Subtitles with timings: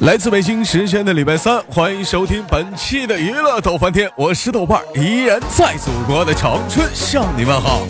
[0.00, 7.82] 来自北京时间的礼拜三，欢迎收听本期的娱乐逗翻天，我是豆瓣，依然在祖国的长春向你们好。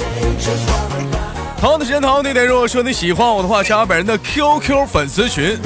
[1.61, 5.57] 同样的时间，同样的点，如果说你喜欢我的话，加本人的 QQ 粉丝群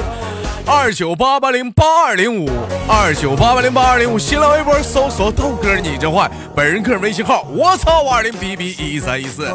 [0.67, 2.47] 二九八八零八二零五
[2.87, 9.47] 二九八八零八二零五，新浪微博搜索豆哥你真坏，本人个人微信号我操五二零 B B 一三一四。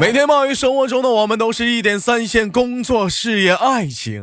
[0.00, 4.22] 每天忙于生活中的我们，都是一点三线：工作、事业、爱情。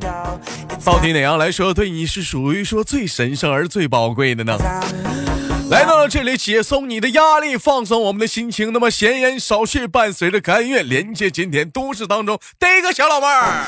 [0.84, 4.58] 到底哪样来说，对你是属于说最神圣而最宝贵的呢？
[5.70, 8.74] 来到了这里，解松你的压力，放松我们的心情。
[8.74, 13.66] 那么闲言少叙，伴随着甘愿连接今天都市当中第一个小老妹儿。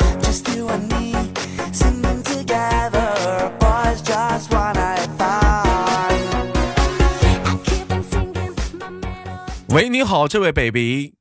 [9.69, 11.13] 喂，你好，这位 baby。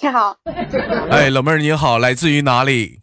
[0.00, 0.36] 你好，
[1.10, 3.00] 哎，老妹儿你好，来自于哪里？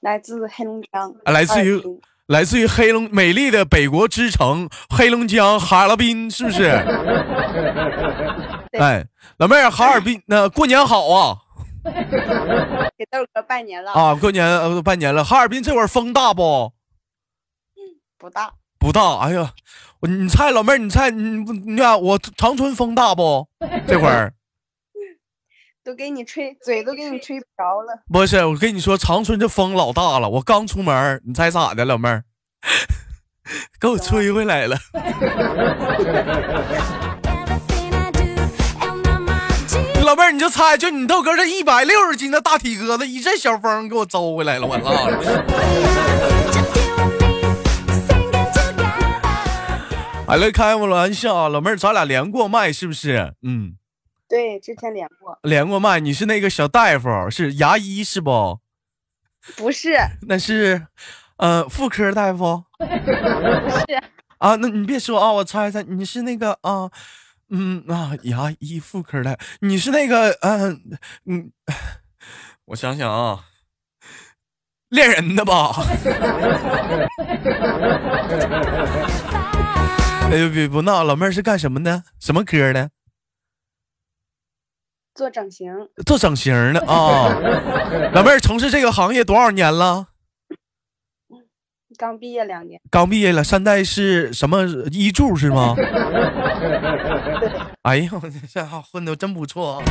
[0.00, 1.82] 来自黑龙江，来自于
[2.26, 6.70] 来自于黑龙美丽的北国之城黑龙江哈尔滨，是不是？
[8.78, 9.04] 哎，
[9.36, 11.36] 老妹儿，哈尔滨那过年好啊！
[12.96, 14.14] 给豆哥拜年了啊！
[14.14, 16.72] 过年呃拜年了，哈尔滨这会儿风大不？
[18.16, 19.18] 不大，不大。
[19.18, 19.52] 哎呀，
[20.00, 23.46] 你猜老妹儿，你猜你你看我长春风大不？
[23.86, 24.32] 这会儿？
[25.84, 28.04] 都给你吹嘴都给你吹瓢了。
[28.12, 30.28] 不是，我跟你说，长春这风老大了。
[30.28, 32.22] 我刚出门，你猜咋的，老妹儿？
[33.80, 34.76] 给我吹回来了。
[40.04, 44.92] 老妹儿，你就猜，就你豆哥这一百六十斤的大体格子，一阵小风给我招回来了，我操！
[50.32, 53.34] 哎，来开我玩笑，老妹儿，咱俩连过麦是不是？
[53.42, 53.74] 嗯。
[54.32, 56.00] 对，之前连过，连过麦。
[56.00, 58.58] 你是那个小大夫，是牙医是不？
[59.58, 59.94] 不是，
[60.26, 60.86] 那是，
[61.36, 62.64] 呃，妇科大夫。
[62.78, 64.02] 不 是
[64.38, 66.90] 啊，那你别说啊，我猜猜，你是那个啊，
[67.50, 70.80] 嗯啊，牙医妇科的，你是那个，嗯
[71.26, 71.52] 嗯，
[72.64, 73.44] 我想想啊，
[74.88, 75.74] 恋人的吧？
[80.30, 82.04] 哎呦，别不闹，老妹儿是干什么的？
[82.18, 82.90] 什么科的？
[85.14, 85.70] 做整形，
[86.06, 87.28] 做整形的啊！
[88.14, 90.06] 老妹儿从事这个行业多少年了？
[91.98, 92.80] 刚毕业两年。
[92.90, 95.76] 刚毕业了，现在是什么医助是吗？
[97.82, 99.82] 哎呦，这哈混的真不错。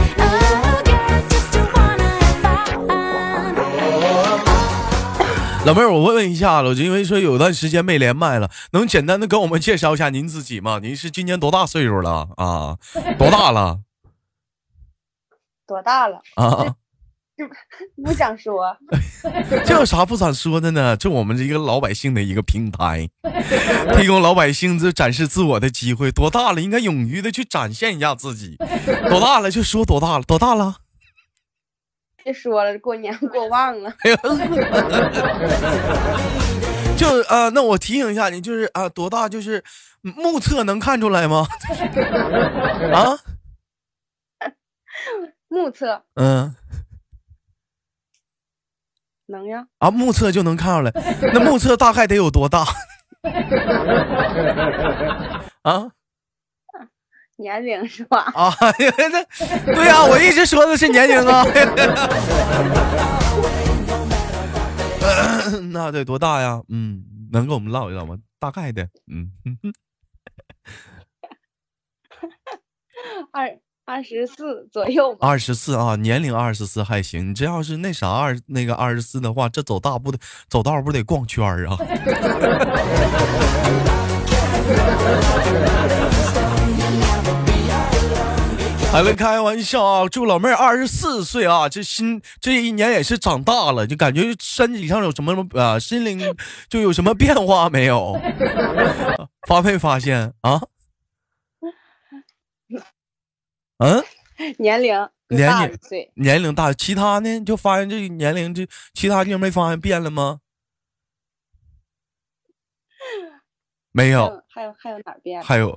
[5.63, 10.79] 老妹儿，我问问一下了，就因为说有段时间没连麦了，能简单的跟我们介绍一下您自己吗？
[10.81, 12.77] 您是今年多大岁数了啊？
[13.19, 13.81] 多大了？
[15.71, 16.75] 多大了啊？
[18.03, 18.75] 不想说，
[19.65, 20.97] 这有啥不想说的呢？
[20.97, 23.09] 这我们这一个老百姓的一个平台，
[23.95, 26.11] 提供老百姓这展示自我的机会。
[26.11, 28.57] 多大了，应该勇于的去展现一下自己。
[29.09, 30.75] 多大了就说多大了，多大了？
[32.21, 33.93] 别说了，过年过忘了。
[36.97, 39.29] 就呃，那我提醒一下你，就是啊，多大？
[39.29, 39.63] 就是
[40.01, 41.47] 目测能看出来吗？
[42.93, 43.17] 啊？
[45.51, 46.55] 目测，嗯，
[49.27, 49.67] 能呀。
[49.79, 50.91] 啊，目测就能看出来，
[51.33, 52.63] 那目测大概得有多大？
[55.63, 55.91] 啊？
[57.35, 58.31] 年龄是吧？
[58.33, 58.71] 啊，那
[59.73, 61.43] 对呀，我一直说的是年龄啊。
[65.73, 66.61] 那得多大呀？
[66.69, 68.17] 嗯，能跟我们唠一唠吗？
[68.39, 69.33] 大概的，嗯。
[73.33, 73.59] 二。
[73.83, 77.31] 二十四左右，二十四啊，年龄二十四还行。
[77.31, 81.77] 你这要是那啥二那个二十四的话，这走大不得走道不得逛圈儿啊？
[88.91, 90.07] 还没开玩笑啊！
[90.07, 96.19] 祝老妹儿二十四岁啊，这心这一年也是长大了，就感觉身体上有什么什么啊，心灵
[96.69, 98.19] 就有什么变化没有？
[99.47, 100.61] 发没发现啊？
[103.83, 104.03] 嗯，
[104.59, 104.93] 年龄
[105.27, 105.79] 年龄
[106.13, 107.39] 年龄大，其他呢？
[107.41, 110.37] 就发现这年龄，这其他地方没发现变了吗？
[113.91, 115.41] 没有，还有还有哪变？
[115.41, 115.75] 还有，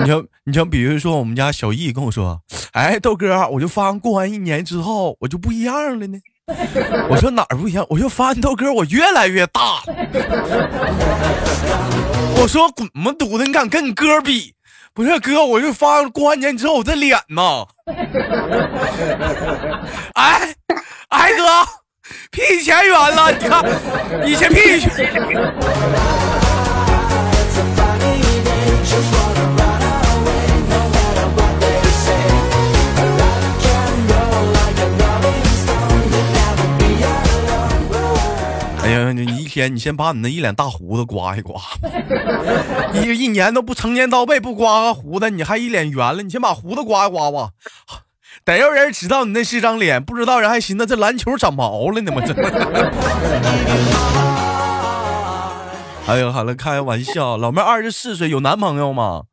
[0.00, 2.42] 你像你像，比如说我们家小易跟我说
[2.74, 6.18] ：“哎，豆哥，我就发现过完一年之后，我就不一样了呢。”
[7.08, 7.86] 我说哪儿不一样？
[7.88, 9.94] 我就发现豆哥，我越来越大了。
[12.38, 14.54] 我说滚么犊子，你敢跟你哥比？
[14.96, 17.66] 不是哥，我就发过完年之后我这脸呐，
[20.14, 20.54] 哎，
[21.10, 21.44] 哎哥，
[22.30, 23.30] 比以前远了。
[23.30, 23.62] 你看，
[24.26, 24.80] 以前比
[38.86, 41.60] 哎呀，你一天你先把你那一脸大胡子刮一刮，
[42.94, 47.50] 一一年都不成年到背不刮个胡子，你还一脸圆了，你先把胡子刮一刮吧。
[48.44, 52.22] 得有人知道你那是张脸，不知道人还寻思这篮球长毛了呢吗？
[52.24, 52.32] 这。
[56.06, 59.24] 哎呦，好了，开玩笑，老妹二十四岁，有男朋友吗？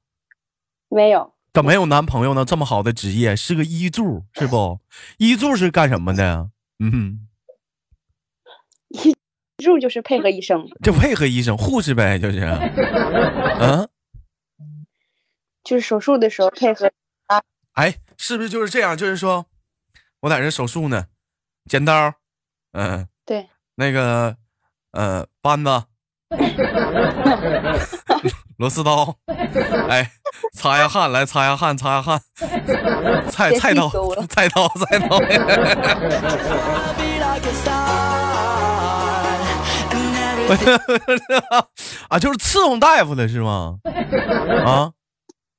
[0.89, 1.31] 没有。
[1.53, 2.43] 怎么没有男朋友呢？
[2.43, 4.79] 这么好的职业，是个医助，是不？
[5.19, 6.49] 医助是干什么的？
[6.79, 7.27] 嗯。
[9.63, 10.67] 医助就是配合医生。
[10.83, 12.41] 就配合医生，护士呗，就是。
[13.59, 13.87] 嗯。
[15.63, 16.91] 就是手术的时候配合
[17.27, 17.41] 啊。
[17.73, 17.95] 哎。
[18.15, 18.95] 是不是就是这样？
[18.95, 19.45] 就是说，
[20.21, 21.07] 我在这手术呢，
[21.65, 22.13] 剪刀，
[22.71, 24.37] 嗯，对，那个，
[24.91, 25.83] 呃，扳子，
[28.57, 29.17] 螺丝刀，
[29.89, 30.09] 哎，
[30.53, 32.21] 擦下汗来，擦下汗，擦下汗，
[33.29, 33.89] 菜菜刀，
[34.29, 35.19] 菜刀，菜刀，
[42.09, 43.79] 啊，就是伺候大夫的是吗？
[44.65, 44.93] 啊，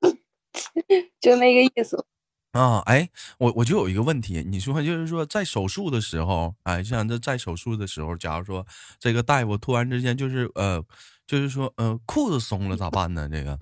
[1.19, 2.05] 就那个意思。
[2.51, 8.65] 啊，哎，我我就有一个问题，你说就是说在手术的时候，哎，像这在手术的时候，假如说
[8.99, 10.81] 这个大夫突然之间就是呃，
[11.27, 13.27] 就是说呃裤子松了咋办呢？
[13.29, 13.57] 这个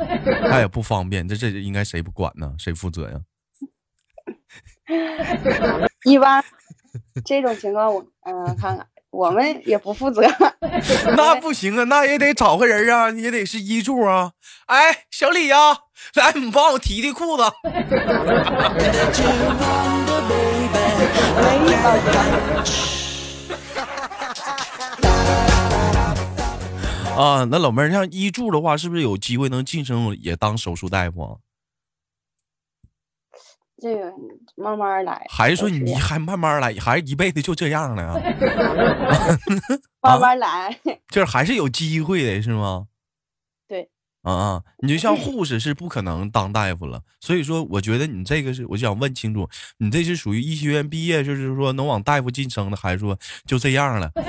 [0.49, 2.53] 他也不方便，这这应该谁不管呢？
[2.59, 3.19] 谁负责呀？
[6.05, 6.43] 一般
[7.25, 8.87] 这种情况，我嗯，看看。
[9.13, 10.23] 我们也不负责，
[11.15, 14.31] 那不行啊，那也得找个人啊，也得是医助啊。
[14.65, 15.77] 哎，小李呀，
[16.15, 17.43] 来，你帮我提提裤子。
[27.15, 31.37] 啊，那老妹儿，像医助的话，是不是有机会能晋升也当手术大夫？
[33.83, 34.13] 这个
[34.55, 38.13] 慢慢来，还是说你还慢慢来，还是一辈子就这样了呀？
[40.01, 40.73] 慢慢来，
[41.11, 42.85] 就是还是有机会的，是吗？
[44.23, 54.11] 对，啊啊，你就像护士是不可能当大夫了，所以说我觉得你这个是，我想问清楚，你这是属于医学院毕业，就是说能往大夫晋升的，还是说就这样了？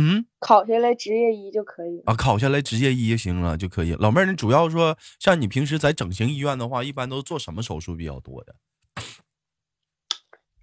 [0.00, 3.94] 嗯，考下来职业医就可以啊，考下来职业医就行了就可以。
[3.94, 8.54] 老妹儿，你主要说像你平时在整形医院的话，一般都做什么手术比较多的？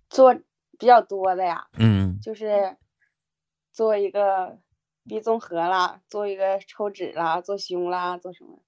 [0.09, 0.33] 做
[0.79, 2.77] 比较多的呀，嗯，就是
[3.73, 4.57] 做一个
[5.07, 8.59] 鼻综合啦，做一个抽脂啦，做胸啦，做什么？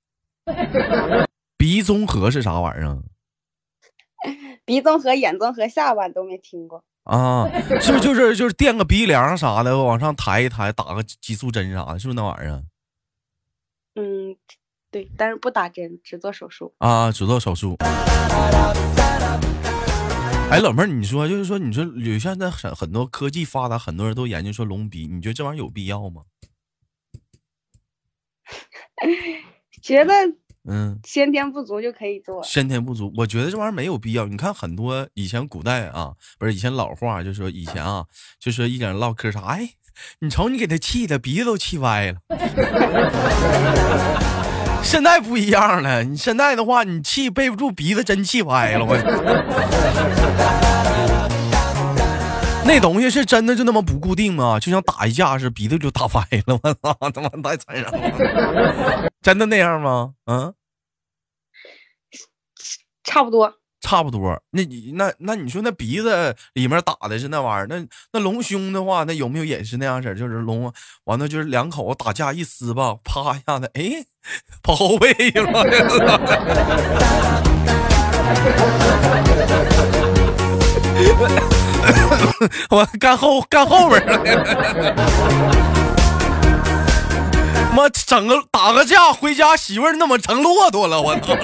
[1.58, 2.98] 鼻综合是啥玩意儿？
[4.66, 6.84] 鼻综合、眼综合、下巴都没听过。
[7.04, 7.50] 啊，
[7.82, 12.64] 是不是就是就是垫个鼻梁啥的，往上抬一抬，打个激素针啥的，是不是那玩意儿？
[13.96, 14.36] 嗯，
[14.92, 16.74] 对，但是不打针，只做手术。
[16.78, 17.78] 啊，只做手术。
[20.50, 26.24] 哎，老妹儿，你说就是说，你说有现在很很多科技发达，很多人都研究说隆鼻，你觉得这玩意儿有必要吗？
[29.82, 30.14] 觉得。
[30.70, 32.44] 嗯，先天不足就可以做。
[32.44, 34.26] 先天不足，我觉得这玩意儿没有必要。
[34.26, 38.06] 你看很多以前古代啊，不是以前老话，就说以前啊，
[38.38, 39.70] 就说一点唠嗑啥，哎，
[40.20, 42.20] 你瞅你给他气的鼻子都气歪了。
[44.84, 48.86] 现在不一样了，你现在的话，你气背不住，鼻子真气歪了。
[48.86, 48.96] 我
[52.66, 54.60] 那东西是真的就那么不固定吗？
[54.60, 56.60] 就像打一架似的，鼻子就打歪了。
[56.62, 59.10] 我操， 他妈太残忍了！
[59.22, 60.14] 真的那样吗？
[60.26, 60.54] 嗯。
[63.04, 64.42] 差不多，差不多。
[64.52, 67.68] 那你那那你说那鼻子里面打的是那玩意儿？
[67.68, 70.16] 那那隆胸的话，那有没有也是那样式儿？
[70.16, 70.72] 就是隆
[71.06, 74.06] 完了就是两口子打架一撕吧，啪一下子，哎，
[74.64, 75.64] 跑后背了。
[82.70, 84.20] 我干后干后边了。
[87.74, 91.36] 妈，整个打个架回家，媳妇儿那么成骆驼了，我操！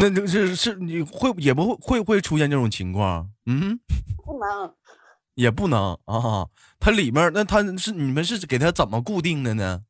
[0.00, 3.30] 那就是是你会也不会会不会出现这种情况？
[3.46, 3.78] 嗯，
[4.24, 4.74] 不能，
[5.34, 6.46] 也不能啊。
[6.78, 9.82] 它里面那它是你们是给它怎么固定的呢？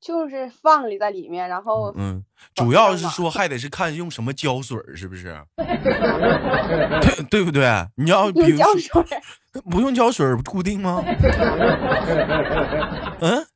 [0.00, 2.24] 就是放里在里面，然后嗯，
[2.56, 5.40] 主要是说还得是看用什么胶水，是不是？
[5.56, 7.86] 对对不对？
[7.96, 9.04] 你要用胶水，
[9.70, 11.00] 不用胶水固定吗？
[13.20, 13.46] 嗯，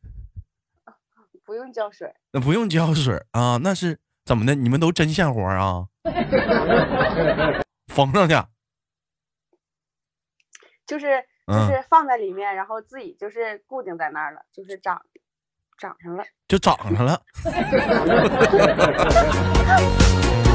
[1.45, 3.59] 不用胶水，那不用胶水啊？
[3.61, 4.57] 那是怎么的？
[4.57, 5.87] 你们都针线活啊？
[7.95, 8.35] 缝上去？
[10.85, 15.01] 就是就是放在里面，然后自己就是固定在那儿了，就是长
[15.79, 17.23] 长上了，就长上了。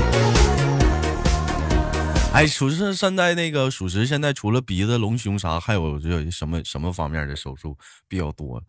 [2.34, 8.62] 哎，属实现在那个属实现在除了鼻子、隆胸啥，还有这什么什么方面的手术比较多？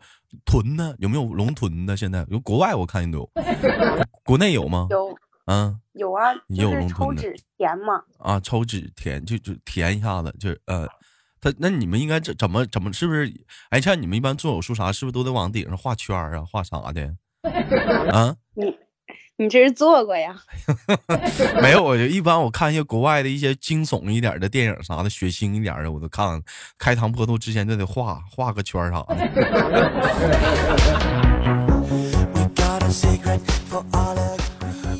[0.45, 0.93] 臀呢？
[0.99, 1.95] 有没有隆臀的？
[1.95, 3.29] 现在有国外我看都有，
[4.25, 4.87] 国内有吗？
[4.89, 5.15] 有，
[5.45, 8.01] 嗯，有啊，就是抽脂填嘛。
[8.19, 10.87] 啊，抽脂填就就填一下子，就呃，
[11.39, 13.31] 他那你们应该怎怎么怎么是不是？
[13.69, 17.15] 哎，像你们一般做手术啥，是不是都得往顶上画圈啊，画啥的？
[18.11, 18.35] 啊？
[18.55, 18.65] 你
[19.43, 20.33] 你这是做过呀？
[21.61, 26.41] 没有，我就一般我看一些国外的一些惊悚一点的电影啥的，血腥一点的，我都看。
[26.77, 29.17] 开膛破肚之前就得画画个圈啥的。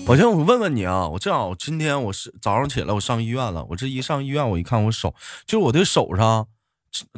[0.06, 6.50] 我先我问问你啊，我正好今天我是早上起来我上医院了，我这一上医院我一看我手，就是我的手上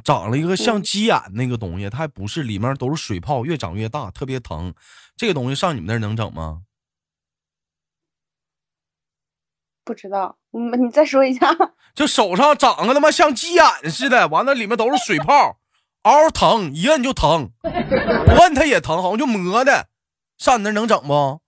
[0.03, 4.72] 长了一个像鸡眼那个东西，它还不是里面都是水泡，越长越大，特别疼。
[5.17, 6.60] 这个东西上你们那儿能整吗？
[9.86, 11.56] 不知道，你再说一下。
[11.96, 15.60] 就手上长个他妈像鸡眼似的，完了里面都是水泡，
[16.01, 19.88] 嗷嗷疼，一摁就疼，不摁它也疼，好像就磨的。
[20.38, 21.39] 上你那能整不？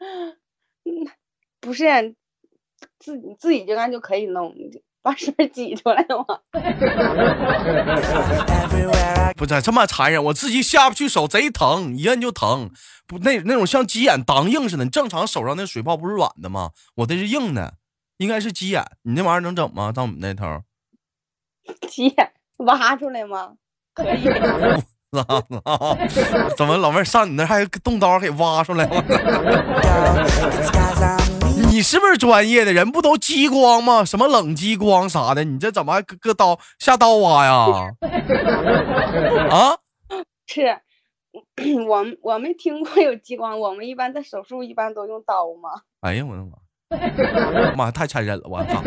[1.60, 2.14] 不是，
[2.98, 4.54] 自己自己就干就可以弄，
[5.02, 6.24] 把水挤出来吗？
[9.36, 12.70] 不是这么残忍，我自己下不去手，贼疼，一摁就疼。
[13.06, 14.84] 不，那那种像鸡眼当硬似的。
[14.84, 16.70] 你正常手上那水泡不是软的吗？
[16.96, 17.74] 我这是硬的，
[18.18, 18.84] 应该是鸡眼。
[19.02, 19.90] 你那玩意儿能整吗？
[19.90, 20.62] 到我们那头？
[21.88, 23.54] 鸡眼挖出来吗？
[23.94, 24.30] 可以。
[26.56, 29.04] 怎么老妹儿上你那还动刀给挖出来吗？
[31.70, 32.90] 你是不是专业的人？
[32.90, 34.04] 不都激光吗？
[34.04, 35.42] 什么冷激光啥的？
[35.44, 37.66] 你这怎么还搁刀下刀挖呀？
[39.50, 39.76] 啊？
[40.46, 40.78] 是
[41.88, 45.70] 我我没听过有激光，我们一般在手术一般都用刀吗？
[46.00, 46.52] 哎呀，我的妈！
[47.74, 48.82] 妈太残忍了，我操！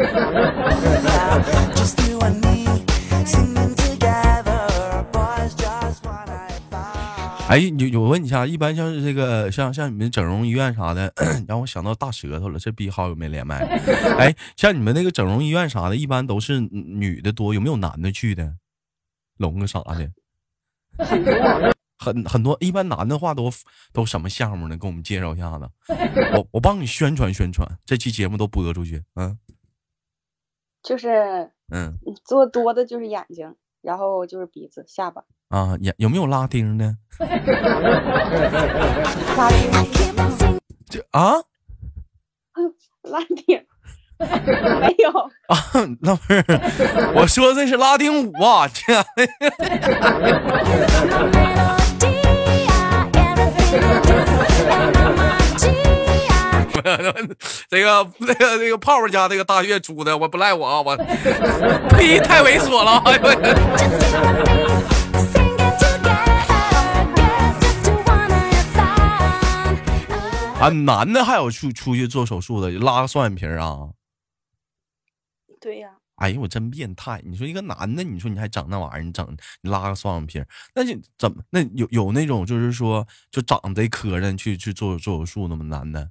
[7.48, 11.14] 哎，有我问一下，一般像是这个，像像你们整容医院啥的，
[11.48, 12.58] 让我想到大舌头了。
[12.58, 13.60] 这逼好久没连麦。
[14.18, 18.56] 哎，像你们那个整容医院啥的，一般都是女的多，有没有男的去的？
[19.38, 20.12] 隆个啥的？
[22.00, 22.58] 很很多。
[22.60, 23.52] 一般男的话都
[23.94, 24.76] 都什么项目呢？
[24.76, 25.70] 给我们介绍一下子。
[26.34, 29.04] 我我帮你宣传宣传，这期节目都播出去。
[29.14, 29.38] 嗯，
[30.82, 31.94] 就是嗯，
[32.26, 35.24] 做多的就是眼睛，然后就是鼻子、下巴。
[35.50, 36.96] 啊，有有没有拉丁的？
[39.38, 39.72] 拉丁？
[40.90, 41.34] 就啊？
[43.04, 43.64] 拉丁？
[44.18, 45.10] 没有
[45.48, 45.58] 啊？
[46.02, 46.44] 那不是？
[47.14, 48.68] 我说这是拉丁舞啊！
[48.68, 49.06] 这。
[57.70, 60.82] 这个这个这个泡泡家这个大月租的，我不赖我啊！
[60.82, 60.96] 我
[61.90, 63.02] 呸，太猥琐了！
[70.60, 73.90] 啊，男的还有出出去做手术的，拉个双眼皮啊？
[75.60, 75.98] 对呀。
[76.16, 77.22] 哎呀，我真变态！
[77.26, 80.42] 你说一个男的，你说你还整那玩意儿，你整你拉个双眼皮，
[80.74, 81.44] 那就怎么？
[81.50, 85.66] 那有有那种就是说就长得磕碜去去做做手术的吗？
[85.66, 86.10] 男的？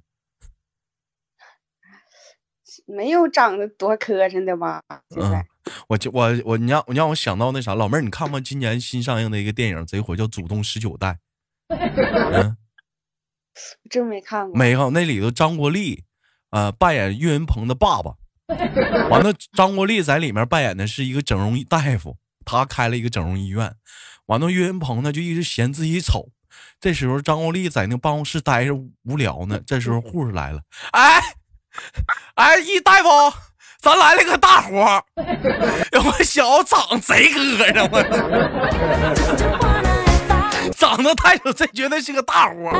[2.85, 4.83] 没有长得多磕碜的吧？
[5.17, 5.43] 嗯，
[5.87, 11.19] 我就我我你让你让我想到那啥，老妹儿，你看过今年新上映的一个电影贼火，叫《祖宗十九代》。
[12.33, 12.57] 嗯。
[13.89, 16.03] 真没看过，没有那里头张国立，
[16.49, 18.15] 呃，扮演岳云鹏的爸爸。
[19.09, 23.75] 完了，张国立在里面扮演的是一个整容大夫，他开了一个整容医院。
[24.25, 26.31] 完了，岳云鹏呢就一直嫌自己丑。
[26.79, 31.21] 这时候张国立在那办公室待着无聊呢，这时候护士来了，哎，
[32.35, 33.09] 哎，一大夫，
[33.85, 35.03] 咱来了个大活儿，
[36.03, 38.01] 我小子长贼磕碜，我。
[40.75, 42.73] 长得太丑，这绝对是个大活儿。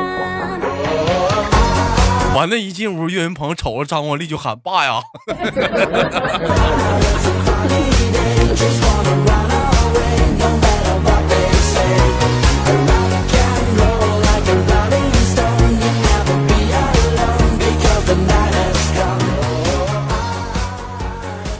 [2.34, 5.00] 完了，一进屋，岳云鹏瞅着张国立就喊爸呀。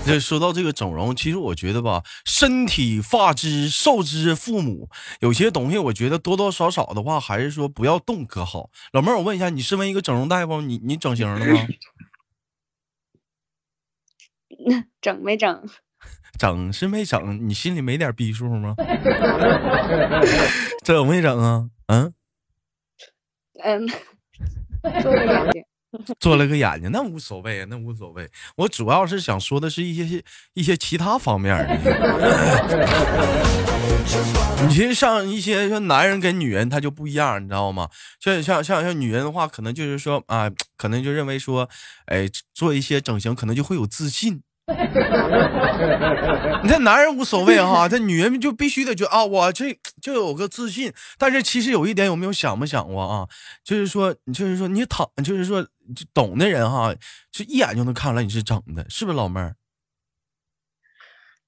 [0.08, 8.70] 这说到这个整容，其实我觉得吧，身体发之受之父母，有些东西我觉得多多少少的话，还是说不要动可好。
[8.92, 11.66] 老妹儿，我问一下，你身为一个整容大夫，你你整形了吗？
[15.00, 15.68] 整没整？
[16.38, 18.76] 整是没整，你心里没点逼数吗？
[20.84, 21.68] 整没整啊？
[21.86, 22.14] 嗯
[23.62, 23.88] 嗯，
[25.02, 25.64] 做个眼睛。
[26.20, 28.28] 做了个眼睛，那无所谓，那无所谓。
[28.56, 30.22] 我主要是想说的是一些
[30.54, 31.76] 一些其他方面的。
[34.62, 37.88] 你其实像一些像男人跟女人他就不一样，你知道吗？
[38.20, 41.68] 像像像像女人的话，可能就是说啊，可能就认为说，
[42.06, 44.40] 哎，做一些整形可能就会有自信。
[44.66, 44.74] 你
[46.68, 50.92] 这男人无所谓哈，这女人就必须得觉啊，我这就有个自信。
[51.18, 53.28] 但是其实有一点，有没有想没想过啊？
[53.62, 55.64] 就是说，就是说，你躺，就是说，
[56.12, 56.94] 懂的人哈，
[57.30, 59.56] 就一眼就能看出来你是整的，是不是老妹儿？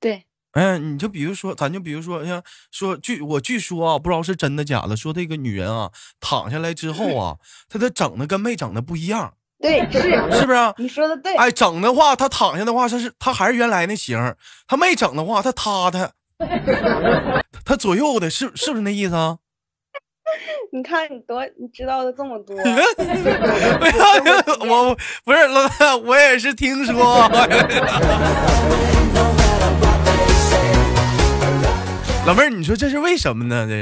[0.00, 5.90] 对，哎，你就比如说，咱就比如说，像说据我据说啊，不知道是真的假的，说这个女人啊，
[6.21, 7.37] 躺下来之后啊，
[7.68, 9.35] 她的整的跟没整的不一样。
[9.61, 10.00] 对，是
[10.38, 10.75] 是不是？
[10.76, 11.35] 你说的对。
[11.35, 14.37] 哎，整的话，她躺下的话，她是她还是原来那型
[14.68, 16.12] 她没整的话，她塌塌，
[17.64, 19.38] 她左右的，是是不是那意思啊？
[20.73, 22.57] 你看你多，你知道的这么多。
[24.67, 27.29] 我不是老大我也是听说。
[32.27, 33.67] 老妹儿，你说这是为什么呢？
[33.67, 33.73] 这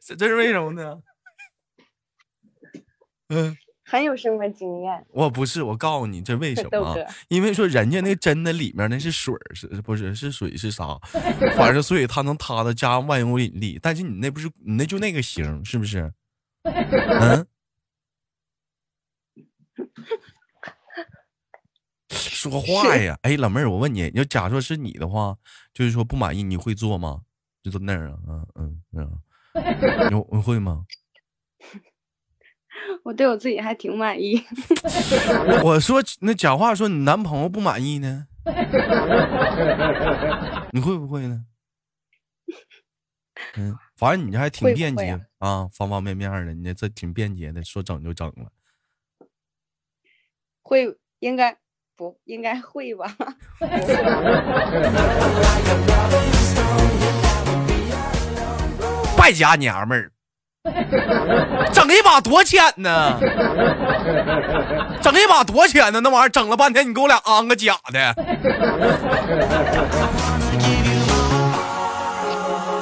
[0.00, 0.98] 是， 这是为什么呢？
[3.30, 3.56] 嗯，
[3.88, 5.06] 很有生活经验。
[5.12, 6.96] 我不是，我告诉你这为什 么？
[7.28, 10.98] 因为说人家那真的里面那是水是不是是水是啥？
[11.56, 13.78] 反正所以它能塌的加万有引力。
[13.82, 16.12] 但是你那不是你那就那个型是不是？
[16.64, 17.46] 嗯。
[22.10, 23.18] 说话呀！
[23.22, 25.36] 哎，老妹儿，我问你，要假如说是你的话，
[25.74, 27.20] 就是说不满意，你会做吗？
[27.62, 28.18] 就坐那儿啊，
[28.54, 29.20] 嗯嗯
[29.54, 30.84] 嗯，你 你会吗？
[33.04, 34.44] 我对我自己还挺满意。
[35.64, 38.26] 我说那假话说你男朋友不满意呢？
[40.72, 41.44] 你会不会呢？
[43.56, 48.50] 嗯，反正你这还挺便捷啊，方方面面的，你这挺便捷的，说整就整了。
[50.62, 51.56] 会应该
[51.96, 53.16] 不应该会吧？
[59.16, 60.12] 败家娘们儿。
[61.72, 63.18] 整一把多钱呢？
[65.00, 66.00] 整一把多钱呢？
[66.00, 68.14] 那玩意儿整了半天，你给我俩安个假的，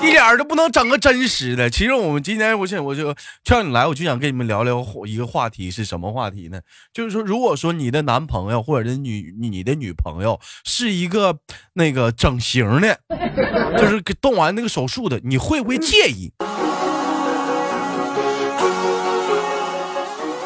[0.02, 1.68] 一点都不能整个真实的。
[1.68, 6.60] 其实我们今天，我想我就叫你来，我就想跟你们聊聊一个话题，是什么话题呢？
[6.92, 11.38] 就是说，如果说你的男朋友或者是女你的女朋友是一个
[11.74, 12.98] 那个整形的，
[13.76, 16.32] 就是动完那个手术的，你会不会介意？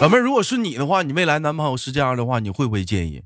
[0.00, 3.22] 老妹儿，如果是你的话，你未来男朋友是这样的话，你会不会介意？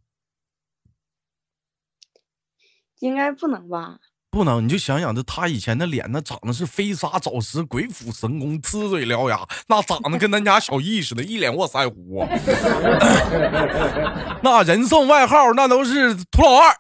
[2.99, 4.01] 应该不能吧？
[4.35, 12.27] 不能，你就想想，这他以前的脸，那长得是飞沙走石、鬼斧神工、呲嘴獠牙，那长得跟咱家小易似的，一脸络腮胡，
[14.43, 16.75] 那人送外号，那都是土老二。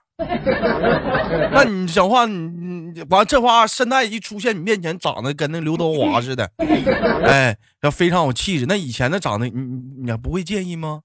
[1.52, 6.50] 那你讲话，你你完这话，现在一出现你面前，长得跟那刘德华似的，
[7.24, 7.56] 哎。
[7.82, 11.02] 要非常有气质，那以前的长得，你你你不会介意吗？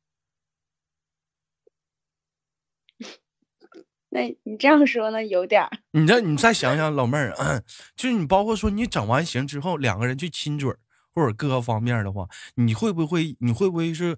[4.09, 5.69] 那你这样说呢，有点儿。
[5.91, 7.63] 你这你再想想，老妹儿，
[7.95, 10.71] 就是你包括说你整完型之后，两个人去亲嘴
[11.13, 14.17] 或者各个方面的话，你会不会你会不会是？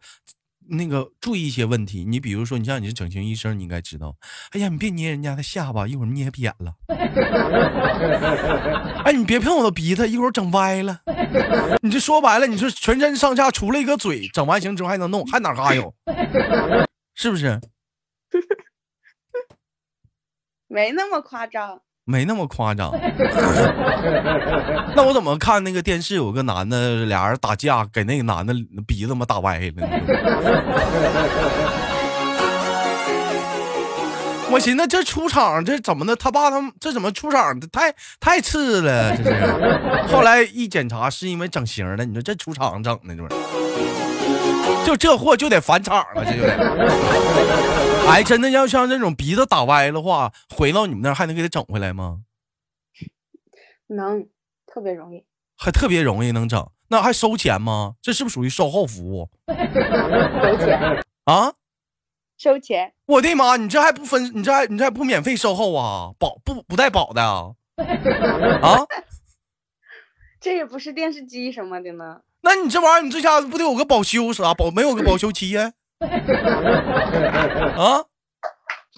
[0.74, 4.16] 那个注意一些问题，你比如说，你像你是整形医生，你应该知道。
[4.52, 6.74] 哎呀，你别捏人家的下巴，一会儿捏扁了。
[9.04, 11.02] 哎，你别碰我的鼻子，一会儿整歪了。
[11.82, 15.94] 你这说白了，你说全身上下除了一个嘴，整完型之后还能弄，还哪嘎有？
[17.16, 17.60] 是不是？
[20.72, 21.80] 没那么夸张。
[22.04, 22.92] 没那么夸张，
[24.96, 26.16] 那我怎么看那个电视？
[26.16, 28.56] 有个男的，俩人打架，给那个男的
[28.88, 29.74] 鼻子嘛打歪了。
[34.50, 36.16] 我寻思这出场这怎么的？
[36.16, 37.58] 他爸他这怎么出场？
[37.72, 39.32] 太太次了，这是。
[40.12, 42.04] 后来一检查，是因为整形了。
[42.04, 43.36] 你说这出场整的，这玩意
[44.86, 48.10] 就这货就得返场了，这就得。
[48.10, 52.22] 哎，真的要像这种鼻子打歪的话，回到你们那儿还能给他整回来吗？
[53.88, 54.28] 能，
[54.65, 55.26] 特别容易，
[55.58, 56.70] 还特别容易能整。
[56.89, 57.96] 那还收钱吗？
[58.02, 59.30] 这是不是属于售后服务？
[59.48, 61.54] 收钱啊？
[62.38, 62.94] 收钱。
[63.06, 66.12] 我的妈，你这还不分，你这还你这还不免费售后啊？
[66.20, 67.54] 保不不带保的啊？
[68.62, 68.86] 啊？
[70.41, 72.22] 这也不是电视机什么的呢。
[72.42, 74.72] 那你这玩意儿，你这家不得有个保修啥保？
[74.72, 75.74] 没有个保修期呀？
[77.78, 78.06] 啊？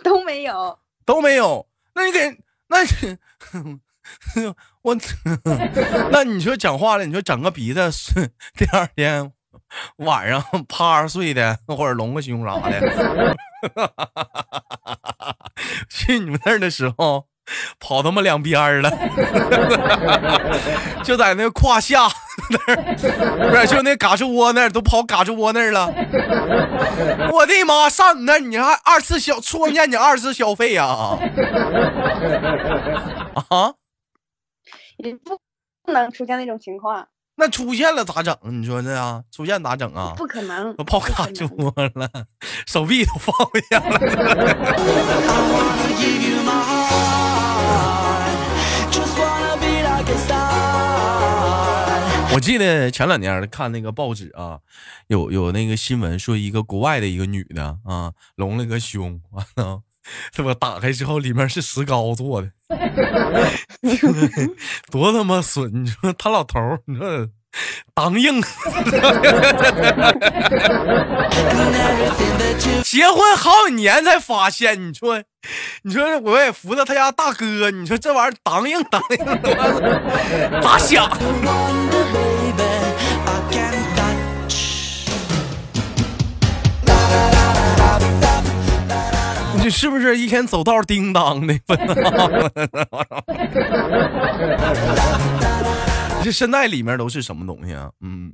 [0.04, 1.68] 都没有，都没有。
[1.94, 2.90] 那你给那你
[4.82, 4.98] 我，
[6.12, 7.90] 那你说讲话了，你说整个鼻子，
[8.58, 9.32] 第二天
[9.98, 13.36] 晚上趴着睡的，或者隆个胸啥的，
[15.90, 17.28] 去你们那儿的时候。
[17.80, 18.92] 跑他妈两边了，
[21.04, 22.08] 就在那胯下
[22.50, 22.76] 那儿，
[23.50, 25.88] 不是就那嘎吱窝那儿，都跑嘎吱窝那儿了。
[27.32, 30.86] 我的妈，上你那你还二次消，出现你二次消费呀？
[33.50, 33.74] 啊？
[34.98, 35.40] 也不
[35.84, 37.08] 不能出现那种情况。
[37.36, 38.38] 那出现了咋整？
[38.44, 39.24] 你说这啊？
[39.32, 40.14] 出现咋整啊？
[40.16, 42.08] 不可能，都跑嘎吱窝了，
[42.68, 43.36] 手臂都放
[43.72, 44.00] 下了。
[52.44, 54.60] 记得前两年看那个报纸啊，
[55.08, 59.80] 有有那个新闻说一个国外的一个女的啊，隆了个胸，完了，
[60.32, 62.52] 这么打开之后里面是石膏做的，
[64.92, 65.86] 多他妈损！
[65.86, 67.30] 你说他老头儿，你说
[67.94, 68.42] 当硬，
[72.84, 75.24] 结婚好几年才发现，你说，
[75.84, 81.10] 你说我也服了他家大哥，你说这玩意儿当硬当硬的，咋想？
[89.64, 91.58] 你是不是一天走道叮当的？
[96.22, 97.90] 这现在里面都是什么东西啊？
[98.02, 98.34] 嗯，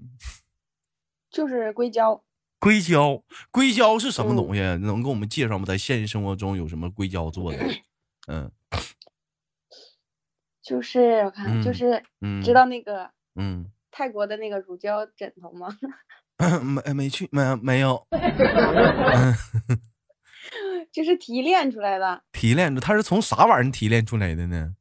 [1.29, 2.23] 就是硅胶。
[2.59, 4.59] 硅胶，硅胶是什么东西？
[4.59, 5.65] 能给我们介绍吗？
[5.65, 7.59] 在现实生活中有什么硅胶做的？
[8.27, 8.51] 嗯，
[10.63, 12.03] 就是我看，就是
[12.43, 15.77] 知道那个嗯泰国的那个乳胶枕头吗？
[16.63, 18.07] 没没去没没有。
[20.91, 22.21] 就是提炼出来的。
[22.32, 24.75] 提炼出，它是从啥玩意儿提炼出来的呢？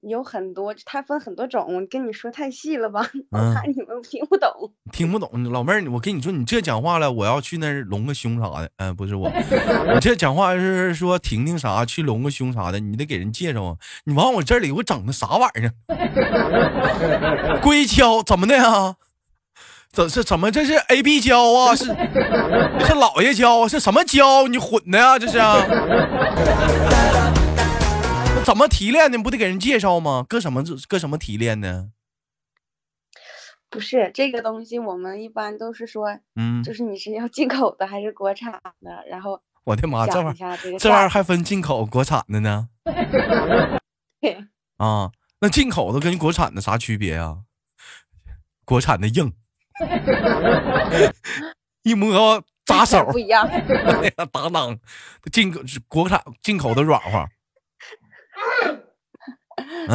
[0.00, 3.08] 有很多，它分很多种，跟你说太细了吧？
[3.30, 4.50] 我怕你们听不懂。
[4.90, 8.68] 听不懂，老妹儿，我跟你说，你这讲话了，我要去那儿隆个胸啥的。
[8.78, 13.76] 嗯，不是我，我这讲话是说婷婷啥去隆个胸啥的，你得给人介绍啊。
[14.04, 17.60] 你往我这里给我整的啥玩意儿？
[17.62, 18.96] 硅胶怎么的啊？
[19.92, 20.50] 这是怎么？
[20.50, 21.76] 这是 A B 胶啊？
[21.76, 23.68] 是是老爷胶啊？
[23.68, 24.48] 是什么胶？
[24.48, 25.18] 你混的呀？
[25.18, 25.38] 这是？
[28.42, 29.18] 怎么提炼的？
[29.18, 30.24] 不得给人介绍吗？
[30.26, 31.90] 搁什么搁什么提炼呢？
[33.68, 38.50] 不是这个东西，我们一般都是说，嗯，就是你是要进口的还是国产
[38.80, 39.04] 的？
[39.10, 42.68] 然后我的妈，这玩意儿这玩意儿还分进口、国产的呢？
[44.78, 47.40] 啊，那进口的跟国产的啥区别啊？
[48.64, 49.32] 国产的硬，
[51.82, 53.48] 一摸扎手不一样。
[54.32, 54.78] 当当，
[55.32, 57.26] 进口国产进口的软和。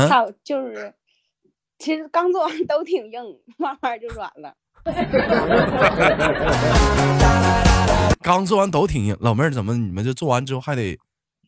[0.08, 0.94] 操，就是，
[1.80, 4.56] 其实刚做完都挺硬，慢慢就软了。
[8.22, 11.00] 刚做完都挺硬，老妹儿怎么你们这做完之后还得，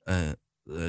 [0.06, 0.36] 嗯呃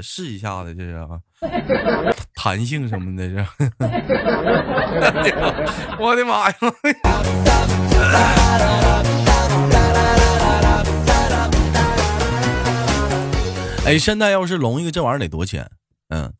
[0.02, 1.20] 试一下子，这是啊，
[2.34, 3.46] 弹性什么的，这。
[5.98, 6.56] 我的妈呀！
[13.86, 15.70] 哎，现在要是隆一个这玩意儿得多钱？
[16.08, 16.32] 嗯。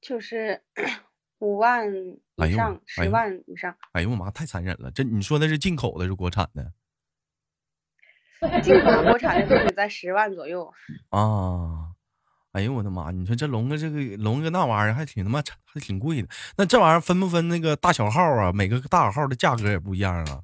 [0.00, 0.62] 就是
[1.38, 1.88] 五万
[2.36, 3.74] 以上，十万以上。
[3.92, 4.90] 哎呦我妈，太残忍了！
[4.90, 6.72] 这你说的是进口的，是国产的？
[8.62, 10.72] 进口的、国产的都得在十万左右。
[11.10, 11.88] 啊！
[12.52, 13.10] 哎呦我的妈！
[13.10, 16.28] 你说这龙哥这个龙哥那玩意儿还挺他妈还挺贵的。
[16.58, 18.52] 那这玩意儿分不分那个大小号啊？
[18.52, 20.42] 每个大小号的价格也不一样啊。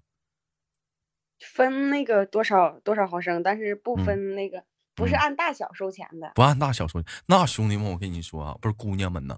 [1.38, 4.64] 分那个多少多少毫升，但是不分那个。
[4.98, 7.04] 不是按大小收钱的，不按大小收钱。
[7.26, 9.36] 那兄弟们，我跟你说啊，不是姑娘们呐，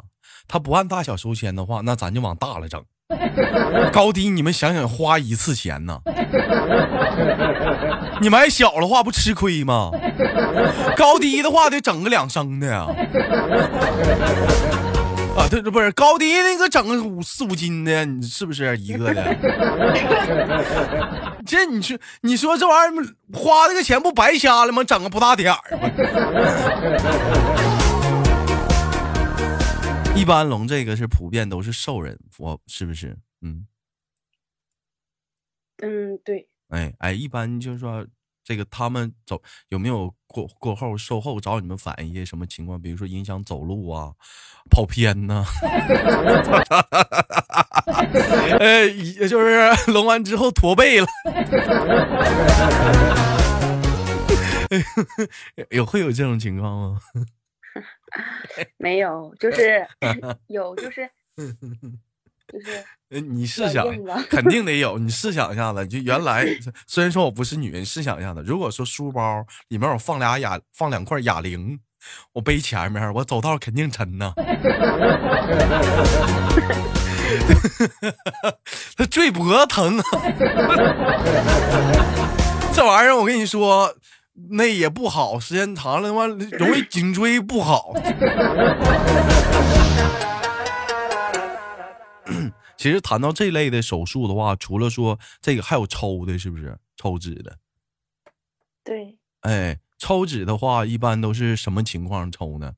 [0.48, 2.82] 他不按大小收钱的话，那咱就往大了整。
[3.92, 6.00] 高低你们想想，花一次钱呢？
[8.20, 9.90] 你买小的话不吃亏吗？
[10.96, 12.86] 高低的话得整个两升的呀。
[15.40, 19.24] 啊，这这不是高低那个整个五四五斤的，你是不是一个的？
[21.46, 24.84] 这你说你说这玩意儿花这个钱不白瞎了吗？
[24.84, 25.88] 整个不大点儿吗？
[30.14, 33.16] 一般龙这个是普遍都是兽人，我是不是？
[33.40, 33.66] 嗯
[35.78, 36.46] 嗯，对。
[36.68, 38.06] 哎哎，一般就是说。
[38.50, 42.82] 这个他们走有没有过过后售后找你们反映一些什么情况？
[42.82, 44.12] 比如说影响走路啊，
[44.68, 45.44] 跑偏呢？
[48.58, 48.88] 呃，
[49.28, 51.06] 就是隆完之后驼背了。
[55.70, 57.00] 有会有这种情况吗？
[58.78, 59.86] 没有，就是
[60.48, 61.08] 有，就是。
[62.50, 62.84] 就是，
[63.20, 63.86] 你试想，
[64.28, 64.98] 肯定得有。
[64.98, 66.46] 你试想一下子，就原来
[66.86, 71.78] 虽然说我不是女人，试想一下子，如果说书包里面我放俩哑，放两块哑铃，
[72.32, 74.32] 我背前面，我走道肯定沉呐。
[78.96, 80.04] 他坠脖疼啊！
[82.74, 83.94] 这玩意儿我跟你说，
[84.50, 87.94] 那也不好，时间长了，他妈容易颈椎不好。
[92.80, 97.58] 其实谈到这类的手术的话，除了说这个，还有抽的，是不是抽脂的？
[98.82, 99.18] 对。
[99.40, 102.72] 哎，抽脂的话，一般都是什么情况抽呢？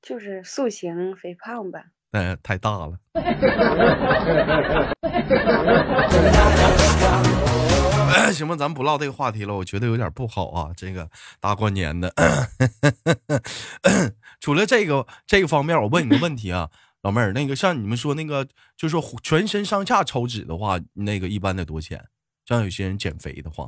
[0.00, 1.86] 就是塑形、肥胖吧。
[2.12, 2.96] 哎，太大了。
[8.32, 10.70] 行吧，咱不唠这个话题了，我觉得有点不好啊。
[10.76, 12.14] 这个大过年的，
[14.38, 16.70] 除了这个这个方面，我问你个问题啊。
[17.02, 18.44] 老妹儿，那个像你们说那个，
[18.76, 22.08] 就是说全身上下抽脂的话，那个一般得多钱？
[22.44, 23.66] 像有些人减肥的话，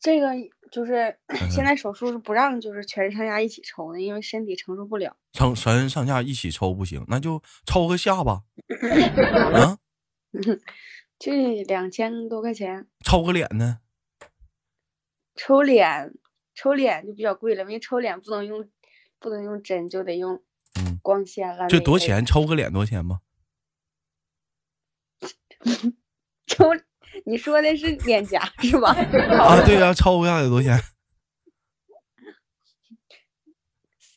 [0.00, 0.30] 这个
[0.72, 1.18] 就是
[1.50, 5.16] 现在手术是不让，就是全身上下一起抽的，因为身体承受不了。
[5.32, 8.42] 全全身上下一起抽不行，那就抽个下巴。
[9.54, 9.78] 啊，
[11.18, 11.32] 就
[11.66, 12.88] 两千多块钱。
[13.04, 13.80] 抽个脸呢？
[15.34, 16.14] 抽脸，
[16.54, 18.68] 抽脸就比较贵了，因为抽脸不能用，
[19.18, 20.42] 不能用针，就得用。
[21.02, 22.24] 光鲜了，这多钱？
[22.24, 23.20] 抽个脸多钱吗？
[26.46, 26.64] 抽，
[27.24, 28.90] 你说的是脸颊是吧？
[29.38, 30.80] 啊，对呀，抽个下得多钱？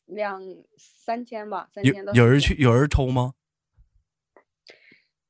[0.06, 0.42] 两
[0.78, 2.14] 三千吧，三千有。
[2.14, 3.34] 有人去，有人抽吗？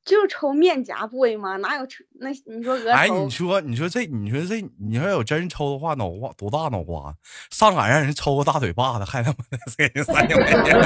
[0.06, 1.56] 就抽面颊部位吗？
[1.58, 2.04] 哪有抽？
[2.20, 2.90] 那你说额头？
[2.92, 7.16] 哎，你说，你说这，你说这，你要有真抽的话，脑瓜多大脑瓜？
[7.50, 9.38] 上赶让人抽个大嘴巴子，还他妈
[9.78, 10.76] 给人三千块钱？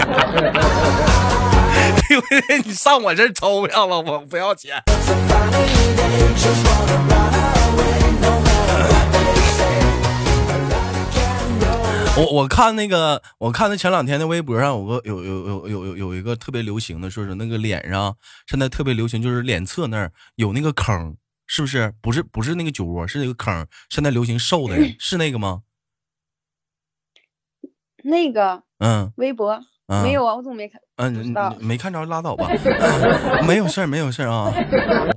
[2.07, 2.61] 对不对？
[2.63, 4.83] 你上我这抽上了，我不要钱。
[12.17, 21.93] 我我看那个，我看那前两天的微博上有个有有有有有有一个特别流行的，说是那个脸上现在特别流行，就是脸侧那儿有那个坑，是不是？
[22.01, 23.67] 不是不是那个酒窝，是那个坑。
[23.89, 25.61] 现在流行瘦的人 是那个吗？
[28.03, 29.61] 那个嗯，微博。
[29.87, 30.81] 没有啊，我怎么没看？
[30.97, 32.49] 嗯，没看着拉倒吧，
[33.47, 34.51] 没有事儿，没有事儿啊。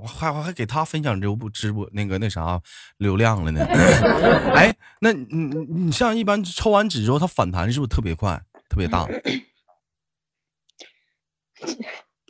[0.00, 2.61] 我还我还给他分享流播直播那个那啥
[2.98, 3.64] 流量了呢。
[4.54, 9.09] 哎，那你你你像一般抽完纸之后，它反弹是不是特别快，特别大？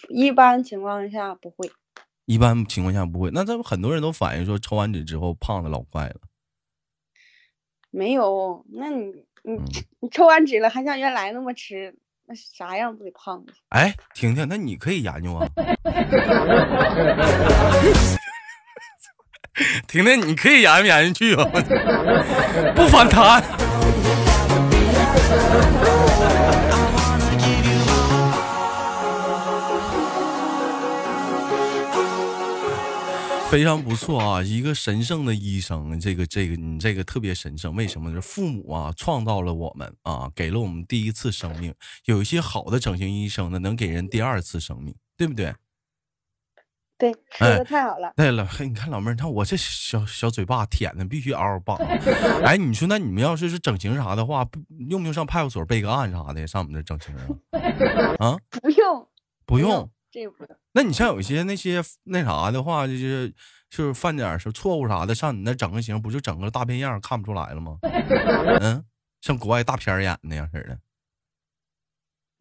[0.09, 1.71] 一般情况下不会。
[2.25, 3.31] 一般情况下不会。
[3.35, 6.17] 那这不很多人都反映说，抽完纸之后胖的老快了。
[7.91, 9.61] 没有，那你你
[10.01, 11.95] 你抽完纸了，还像原来那么吃？
[12.35, 13.43] 啥样不得胖？
[13.71, 15.47] 哎，婷婷，那你可以研究啊。
[19.87, 21.45] 婷婷，你可以研究研究去啊，
[22.75, 23.43] 不反弹。
[33.51, 38.21] 非常不错啊，一个神圣的医生，这个这个你这个特别神圣，为什么呢？
[38.21, 41.75] 父母啊创造了我们啊，给了我们第一次生命。
[42.05, 45.53] 有一些好的整形医生呢，能给人第二次生命，对不对？
[46.97, 48.13] 对，说的太好了。
[48.15, 51.77] 对了，嘿，你看老妹儿，你看我这小小嘴巴舔的必须嗷嗷棒。
[52.47, 54.47] 哎，你说那你们要是是整形啥的话，
[54.89, 57.13] 用不用上派出所备个案啥的，上我们这整形
[58.15, 58.15] 啊？
[58.31, 58.37] 啊？
[58.63, 59.09] 不用，
[59.45, 59.91] 不用。
[60.11, 63.33] 这不，那你像有些那些那啥的话，就是
[63.71, 67.77] 就是犯点是错误啥的，上你那整个型，不就整个大变样，看不出来了吗？
[68.61, 68.85] 嗯，
[69.21, 70.79] 像国外大片演那样似的。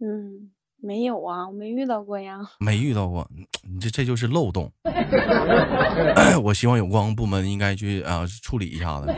[0.01, 0.49] 嗯，
[0.81, 2.39] 没有啊，我没遇到过呀。
[2.59, 3.29] 没遇到过，
[3.63, 4.71] 你这这就是漏洞。
[6.43, 9.07] 我希望有关部门应该去啊处理一下子。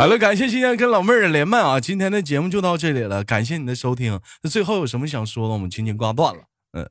[0.00, 1.78] 好了，感谢今天跟老妹儿的连麦啊！
[1.78, 4.18] 今天的节目就到这里了，感谢你的收听。
[4.42, 6.44] 那最后有什么想说的，我们轻轻挂断了。
[6.72, 6.88] 嗯，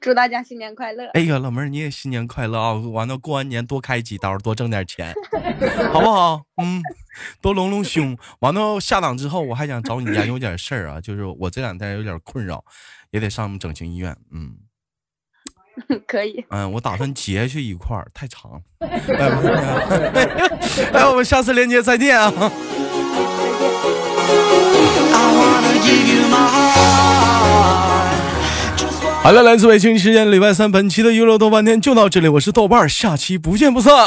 [0.00, 1.08] 祝大家新年快乐！
[1.14, 2.72] 哎呀，老妹儿你也新年快乐啊！
[2.74, 5.12] 完了过完年多开几刀，多挣点钱，
[5.92, 6.44] 好不好？
[6.62, 6.80] 嗯，
[7.42, 8.16] 多隆隆胸。
[8.38, 12.64] 完了下档之后，我还想找你研究点事儿啊，就是我这两天有点困扰，
[13.10, 14.16] 也得上整形医院。
[14.30, 14.56] 嗯，
[16.06, 16.44] 可以。
[16.50, 18.60] 嗯，我打算截去一块儿，太长了。
[20.92, 22.32] 哎，我们下次连接再见啊！
[29.22, 34.06] 好了，来自北京时间礼拜三，本期的娱乐豆瓣天就到这里，我是豆瓣，下期不见不散。